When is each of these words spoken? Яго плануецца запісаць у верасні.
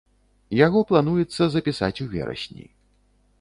Яго 0.59 0.79
плануецца 0.91 1.43
запісаць 1.57 2.01
у 2.07 2.09
верасні. 2.15 2.65